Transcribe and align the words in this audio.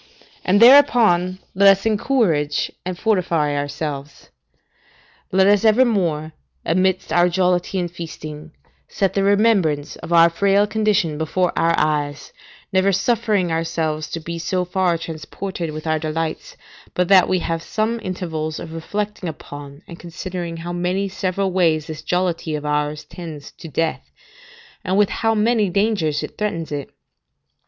and, 0.43 0.59
thereupon, 0.59 1.37
let 1.53 1.69
us 1.77 1.85
encourage 1.85 2.71
and 2.83 2.97
fortify 2.97 3.55
ourselves. 3.55 4.31
Let 5.31 5.45
us 5.45 5.63
evermore, 5.63 6.31
amidst 6.65 7.13
our 7.13 7.29
jollity 7.29 7.77
and 7.77 7.91
feasting, 7.91 8.49
set 8.87 9.13
the 9.13 9.21
remembrance 9.23 9.97
of 9.97 10.11
our 10.11 10.27
frail 10.31 10.65
condition 10.65 11.19
before 11.19 11.53
our 11.55 11.75
eyes, 11.77 12.33
never 12.73 12.91
suffering 12.91 13.51
ourselves 13.51 14.09
to 14.13 14.19
be 14.19 14.39
so 14.39 14.65
far 14.65 14.97
transported 14.97 15.69
with 15.69 15.85
our 15.85 15.99
delights, 15.99 16.57
but 16.95 17.07
that 17.09 17.29
we 17.29 17.37
have 17.37 17.61
some 17.61 17.99
intervals 18.01 18.59
of 18.59 18.73
reflecting 18.73 19.29
upon, 19.29 19.83
and 19.87 19.99
considering 19.99 20.57
how 20.57 20.73
many 20.73 21.07
several 21.07 21.51
ways 21.51 21.85
this 21.85 22.01
jollity 22.01 22.55
of 22.55 22.65
ours 22.65 23.03
tends 23.03 23.51
to 23.51 23.67
death, 23.67 24.09
and 24.83 24.97
with 24.97 25.09
how 25.09 25.35
many 25.35 25.69
dangers 25.69 26.23
it 26.23 26.39
threatens 26.39 26.71
it. 26.71 26.89